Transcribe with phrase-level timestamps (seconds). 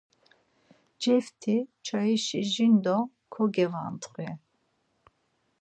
[1.01, 1.55] Ceft̆i
[1.85, 2.97] çayişi jindo
[3.33, 4.27] kocevantxi.